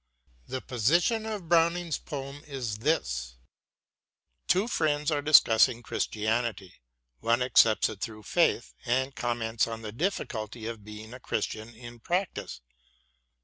The 0.47 0.61
position 0.61 1.27
in 1.27 1.47
Browning's 1.47 1.99
poem 1.99 2.43
is 2.47 2.79
this: 2.79 3.35
Two 4.47 4.67
friends 4.67 5.11
are 5.11 5.21
discussing 5.21 5.83
Chris 5.83 6.07
tianity. 6.07 6.73
One 7.19 7.43
accepts 7.43 7.87
it 7.87 8.01
through 8.01 8.23
faith, 8.23 8.73
and 8.83 9.15
comments 9.15 9.67
on 9.67 9.83
the 9.83 9.91
difficulty 9.91 10.65
of 10.65 10.83
being 10.83 11.13
a 11.13 11.19
Christian 11.19 11.75
in 11.75 11.99
practice. 11.99 12.61